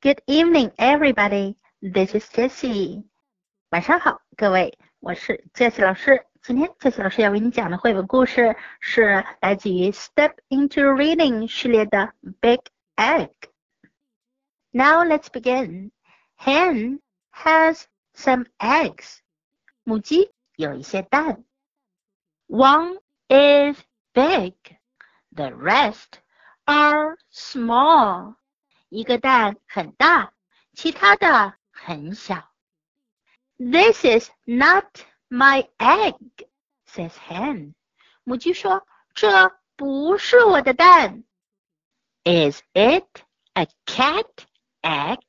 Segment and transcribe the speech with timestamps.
[0.00, 1.56] Good evening, everybody.
[1.80, 3.04] This is Jessie.
[3.70, 6.26] 晚上好，各位，我是 Jessie 老师。
[6.42, 12.60] 今天 Jessie 老师要为你讲的绘本故事是来自于 Step into Reading 系列的 Big
[12.96, 15.90] Egg。Now let's begin.
[16.38, 17.00] Hen
[17.32, 17.84] has
[18.14, 19.20] some eggs.
[19.84, 21.44] 母鸡有一些蛋。
[22.46, 22.98] One
[23.28, 23.80] is
[24.12, 24.54] big.
[25.34, 26.20] The rest
[26.66, 28.34] are small.
[28.88, 30.32] 一个蛋很大，
[30.72, 32.50] 其他的很小。
[33.56, 34.86] This is not
[35.28, 36.18] my egg,
[36.86, 37.74] says hen.
[38.24, 41.24] 母鸡说：“这不是我的蛋。”
[42.24, 43.22] Is it
[43.52, 44.26] a cat
[44.82, 45.20] egg?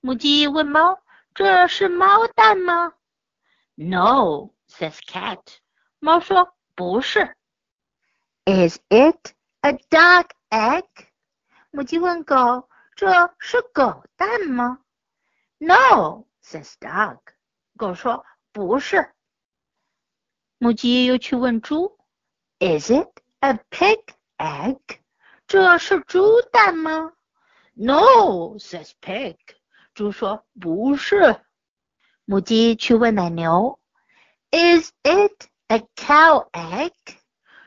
[0.00, 1.00] 母鸡问猫：“
[1.34, 2.94] 这是猫蛋吗？”
[3.74, 5.40] No, says cat.
[5.98, 7.36] 猫说：“不是。”
[8.46, 10.86] Is it a dog egg?
[11.75, 14.79] 母鸡问狗：“这是狗蛋吗
[15.57, 17.19] ？”“No,” says dog。
[17.75, 19.11] 狗说：“不是。”
[20.57, 21.97] 母鸡又去问猪
[22.59, 23.09] ：“Is it
[23.41, 24.01] a pig
[24.37, 24.79] egg？”
[25.47, 27.11] 这是猪蛋吗
[27.73, 29.35] ？“No,” says pig。
[29.93, 31.41] 猪说：“不是。”
[32.23, 33.81] 母鸡去问奶牛
[34.51, 36.93] ：“Is it a cow egg？”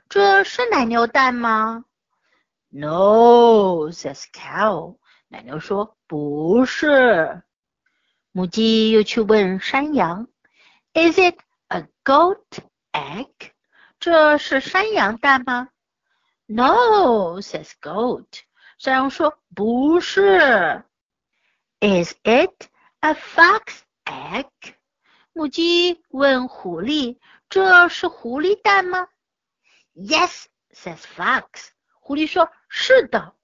[0.09, 1.85] 这是奶牛蛋吗
[2.70, 4.98] ？No, says cow。
[5.28, 7.44] 奶牛说不是。
[8.32, 10.28] 母鸡又去问山羊：
[10.94, 12.44] Is it a goat
[12.92, 13.52] egg？
[14.00, 15.70] 这是山羊蛋吗？
[16.46, 18.28] No, says goat。
[18.78, 20.84] 山羊说不是。
[21.80, 24.50] Is it a fox egg？
[25.32, 27.18] 母鸡问狐狸：
[27.50, 29.08] 这是狐狸蛋吗？
[29.96, 31.70] Yes, says fox。
[32.09, 33.35] 狐狸说：“是的。”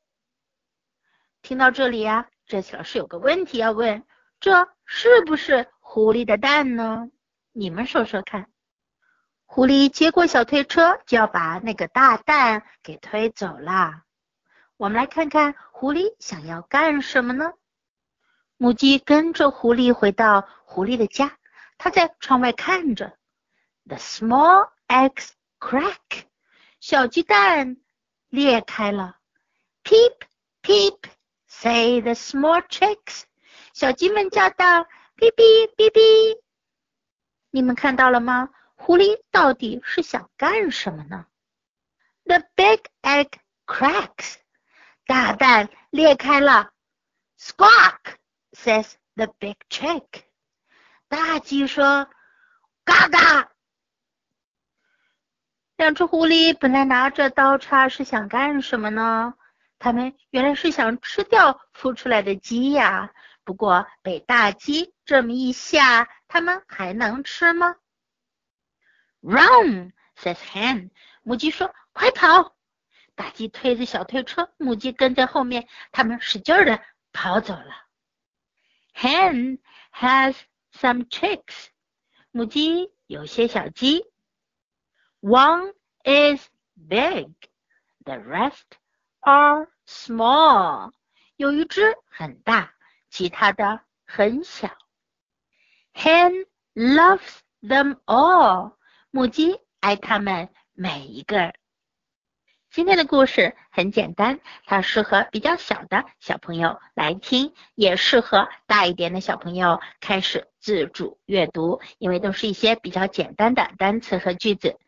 [1.43, 4.07] 听到这里呀，这次老师有个问题要问：
[4.41, 7.11] 这是不是狐狸的蛋呢？
[7.53, 8.51] 你们说说看。
[9.45, 14.05] 狐狸接过小推车，就要把那个大蛋给推走啦。
[14.79, 17.53] 我们来看看狐狸想要干什么呢？
[18.57, 21.37] 母鸡跟着狐狸回到狐狸的家，
[21.77, 23.15] 它在窗外看着。
[23.85, 26.25] The small eggs crack，
[26.81, 27.77] 小鸡蛋。
[28.35, 29.17] 裂开了
[29.85, 30.23] ，peep
[30.61, 33.23] peep，say the small chicks，
[33.73, 34.83] 小鸡们叫道：
[35.17, 36.41] 哔哔哔哔。
[37.51, 38.51] 你们看到了吗？
[38.75, 41.27] 狐狸到底是想干什么呢
[42.25, 43.35] ？The big egg
[43.67, 44.35] cracks，
[45.07, 46.73] 大蛋裂开了。
[47.39, 50.25] Squawk，says the big chick，
[51.07, 52.11] 大鸡说：
[52.85, 53.54] 嘎嘎。
[55.85, 59.35] 两只狐狸本来拿着刀叉是想干什么呢？
[59.79, 63.13] 他们原来是想吃掉孵出来的鸡呀。
[63.45, 67.77] 不过被大鸡这么一吓，他们还能吃吗
[69.21, 70.89] ？Run says hen，
[71.23, 72.57] 母鸡说：“快跑！”
[73.15, 76.81] 大鸡推着小推车，母鸡跟在后面，他们使劲的
[77.13, 77.85] 跑走了。
[78.95, 79.59] Hen
[79.93, 80.35] has
[80.73, 81.67] some chicks，
[82.31, 84.07] 母鸡有些小鸡。
[85.25, 85.73] One
[86.05, 87.33] is big,
[88.05, 88.77] the rest
[89.21, 90.93] are small.
[91.37, 92.75] 有一只很大，
[93.09, 94.69] 其他的很小。
[95.95, 98.75] Hen loves them all.
[99.11, 101.55] 母鸡爱它们每一个。
[102.71, 114.79] 今天的故事很简单，它适合比较小的小朋友来听，也适合大一点的小朋友开始自主阅读，因为都是一些比较简单的单词和句子。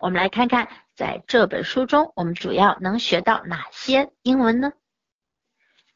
[0.00, 4.72] 我们来看看，在这本书中，我们主要能学到哪些英文呢？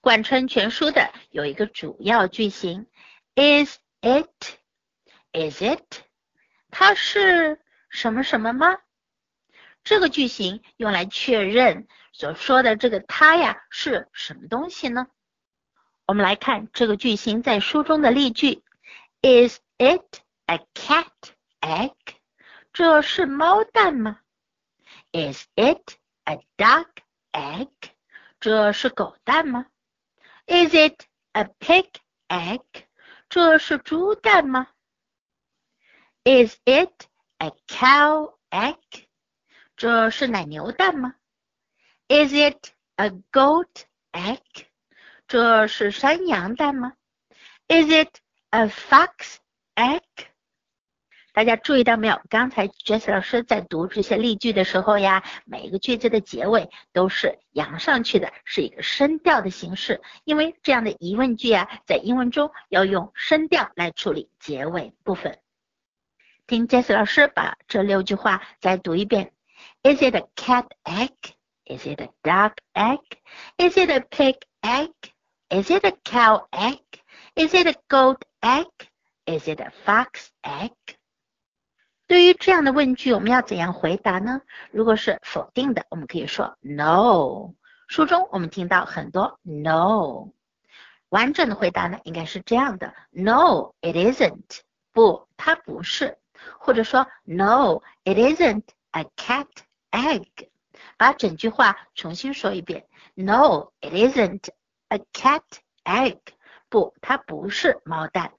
[0.03, 2.87] 贯穿全书的有一个主要句型
[3.35, 6.03] ：Is it？Is it？
[6.71, 8.77] 它是什么什么吗？
[9.85, 15.07] 这个句型用来确认所说的这个它呀是什么东西呢？
[16.05, 18.63] 我们来看这个句型在书中的例句
[19.23, 21.07] ：Is it a cat
[21.63, 21.95] egg？
[22.74, 24.20] 这是猫蛋吗？
[25.12, 26.88] Is it a duck
[27.32, 27.70] egg？
[28.40, 29.66] 这是狗蛋吗？
[30.46, 31.90] Is it a pig
[32.28, 32.64] egg？
[33.30, 34.68] 这是猪蛋吗？
[36.24, 37.08] Is it
[37.38, 39.08] a cow egg？
[39.76, 41.16] 这是奶牛蛋吗？
[42.08, 44.68] Is it a goat egg？
[45.28, 46.94] 这是山羊蛋吗？
[47.68, 48.20] Is it
[48.50, 49.38] a fox
[49.76, 50.02] egg？
[51.35, 52.21] 大家注意到没有？
[52.31, 60.01] 刚才 Jess 老师在读这些例句的时候呀，每一个句子的结尾都是扬上去的，是一个声调的形式。
[60.23, 65.37] 因为这样的疑问句啊，在英文中要用声调来处理结尾部分。
[66.47, 69.33] 听 Jess 老师把这六句话再读一遍
[69.83, 71.11] ：Is it a cat egg?
[71.65, 73.01] Is it a duck egg?
[73.57, 74.93] Is it a pig egg?
[75.49, 76.79] Is it a cow egg?
[77.35, 78.69] Is it a goat egg?
[79.27, 80.71] Is it a fox egg?
[82.15, 84.41] 对于这样的问句，我们要怎样回答呢？
[84.71, 87.55] 如果是否定的，我们可以说 No。
[87.89, 90.29] 书中我们听到很多 No。
[91.09, 94.61] 完整的回答呢，应该是这样的：No, it isn't。
[94.93, 96.17] 不，它不是。
[96.61, 98.63] 或者说 No, it isn't
[98.93, 99.49] a cat
[99.91, 100.51] egg。
[100.97, 102.87] 把整句话重新说一遍
[103.17, 104.51] ：No, it isn't
[104.87, 105.43] a cat
[105.83, 106.21] egg。
[106.69, 108.35] 不，它不是猫蛋。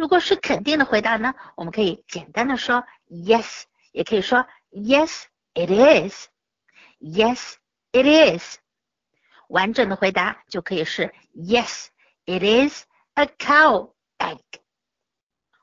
[0.00, 7.56] 如果是肯定的回答呢，我们可以简单的说 yes，也可以说 yes it is，yes
[7.92, 8.56] it is。
[9.48, 11.88] 完整的回答就可以是 yes
[12.24, 14.40] it is a cow egg。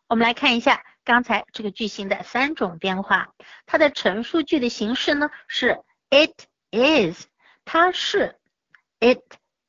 [0.07, 3.29] 我们来看一下刚才这个句型的三种变化，
[3.65, 7.25] 它的陈述句的形式呢是 it is，
[7.65, 8.37] 它是
[8.99, 9.17] it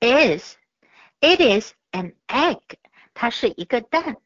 [0.00, 2.60] is，it is an egg，
[3.14, 4.18] 它是一个蛋。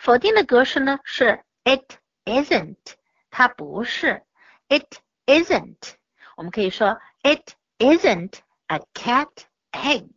[0.00, 2.94] 否定的格式呢是 it isn't，
[3.30, 4.24] 它不是
[4.66, 5.92] it isn't。
[6.36, 8.38] 我们可以说 it isn't
[8.68, 9.28] a cat
[9.72, 10.08] egg，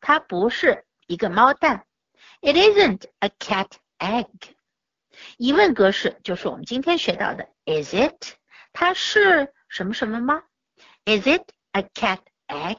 [0.00, 1.84] 它不是一个猫蛋。
[2.42, 4.54] It isn't a cat egg。
[5.36, 8.36] 疑问格式就是我们今天学到的 is it，
[8.72, 10.44] 它是什么什么吗
[11.06, 12.78] ？Is it a cat egg？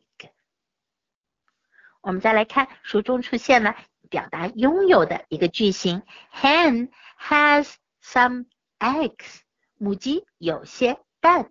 [2.00, 3.76] 我们再来看书中出现了
[4.10, 6.90] 表达拥有的一个句型，hen
[7.20, 8.46] has some
[8.80, 9.42] eggs。
[9.78, 11.50] 母鸡有些蛋。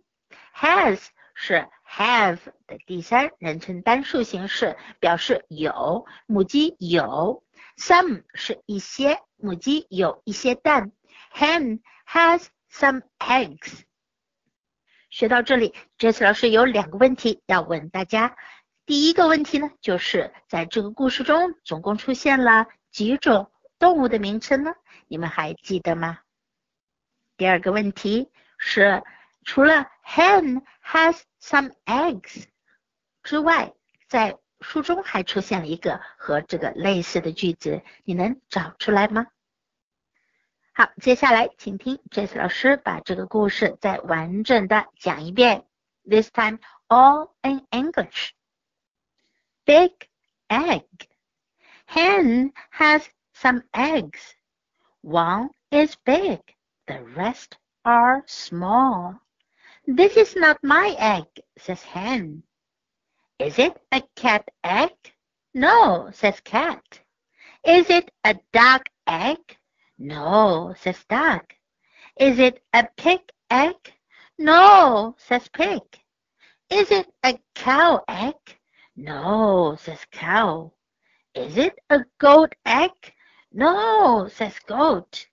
[0.55, 7.43] has 是 have 的第三人称单数形式，表示有，母鸡有。
[7.79, 10.93] some 是一些，母鸡有一些蛋。
[11.33, 13.81] hen has some eggs。
[15.09, 18.37] 学到这里这次老师有两个问题要问大家。
[18.85, 24.75] 第一个问题呢，就是在这个故事中总共出现了几种动物的名称呢？
[25.09, 26.19] 你们还记得吗？
[27.39, 29.03] 第二个问题是。
[29.44, 32.46] 除了 hen has some eggs
[33.24, 33.74] 之外，
[34.08, 39.28] 在书中还出现了一个和这个类似的句子，你能找出来吗？
[40.74, 45.66] 好，接下来请听 Jess 老师把这个故事再完整的讲一遍，
[46.04, 48.34] this time all in English.
[49.66, 49.94] Big
[50.50, 50.86] egg.
[51.88, 54.34] Hen has some eggs.
[55.02, 56.42] One is big,
[56.86, 59.20] the rest are small.
[59.87, 62.45] This is not my egg, says hen.
[63.41, 64.93] Is it a cat egg?
[65.55, 67.01] No, says cat.
[67.65, 69.59] Is it a duck egg?
[69.99, 71.55] No, says duck.
[72.17, 73.21] Is it a pig
[73.51, 73.93] egg?
[74.39, 75.83] No, says pig.
[76.71, 78.37] Is it a cow egg?
[78.95, 80.73] No, says cow.
[81.35, 83.15] Is it a goat egg?
[83.53, 85.27] No, says goat.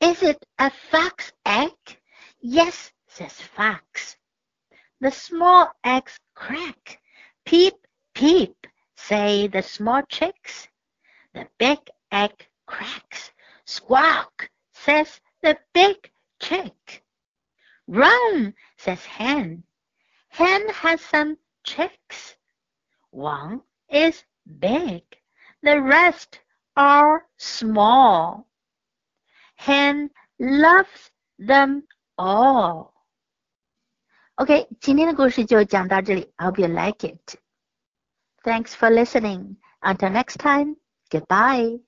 [0.00, 1.74] Is it a fox egg?
[2.40, 4.16] Yes, says fox.
[5.00, 7.00] The small eggs crack.
[7.44, 7.74] Peep,
[8.14, 10.68] peep, say the small chicks.
[11.34, 11.78] The big
[12.12, 13.32] egg cracks.
[13.64, 17.02] Squawk, says the big chick.
[17.88, 19.64] Run, says hen.
[20.28, 22.36] Hen has some chicks.
[23.10, 24.24] One is
[24.60, 25.02] big.
[25.62, 26.40] The rest
[26.76, 28.46] are small.
[29.56, 32.94] Hen loves them all.
[34.39, 36.33] OK，今天的故事就讲到这里。
[36.35, 37.37] I hope you like it.
[38.43, 39.55] Thanks for listening.
[39.81, 40.75] Until next time.
[41.09, 41.79] Goodbye.